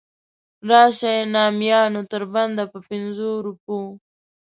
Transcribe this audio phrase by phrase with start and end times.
[0.69, 3.79] راشئ نامیانو تر بنده په پنځو روپو.